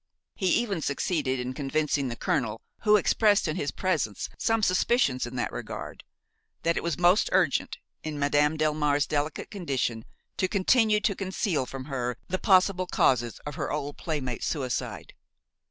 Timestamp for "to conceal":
11.01-11.67